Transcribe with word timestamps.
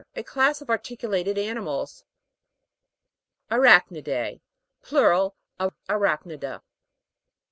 A 0.15 0.23
class 0.23 0.61
of 0.61 0.69
articulated 0.71 1.37
animals. 1.37 2.05
ARACH'NID^E. 3.51 4.41
Plural 4.81 5.35
of 5.59 5.75
arachriida. 5.87 6.63